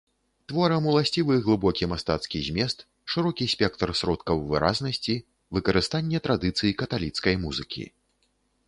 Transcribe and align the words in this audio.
Творам 0.51 0.83
уласцівы 0.91 1.35
глыбокі 1.47 1.89
мастацкі 1.91 2.41
змест, 2.47 2.77
шырокі 3.17 3.49
спектр 3.53 3.87
сродкаў 4.01 4.37
выразнасці, 4.55 5.15
выкарыстанне 5.59 6.17
традыцый 6.31 6.77
каталіцкай 6.83 7.41
музыкі. 7.47 7.83